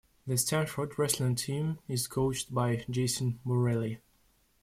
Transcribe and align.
The 0.25 0.35
Stanford 0.35 0.97
Wrestling 0.97 1.35
team 1.35 1.77
is 1.87 2.07
coached 2.07 2.51
by 2.51 2.83
Jason 2.89 3.39
Borrelli. 3.45 3.99